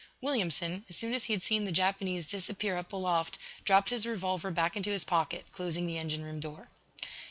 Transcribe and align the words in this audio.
Williamson, 0.19 0.83
as 0.89 0.95
soon 0.95 1.13
as 1.13 1.25
he 1.25 1.33
had 1.33 1.43
seen 1.43 1.63
the 1.63 1.71
Japanese 1.71 2.25
disappear 2.25 2.75
up 2.75 2.91
aloft, 2.91 3.37
dropped 3.65 3.91
his 3.91 4.07
revolver 4.07 4.49
back 4.49 4.75
into 4.75 4.89
his 4.89 5.03
pocket, 5.03 5.45
closing 5.51 5.85
the 5.85 5.99
engine 5.99 6.23
room 6.23 6.39
door. 6.39 6.69